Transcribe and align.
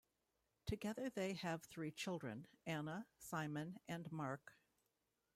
Together, 0.65 1.11
they 1.11 1.33
have 1.33 1.61
three 1.61 1.91
children: 1.91 2.47
Anna, 2.65 3.05
Simon, 3.19 3.77
and 3.87 4.11
Mark. 4.11 4.57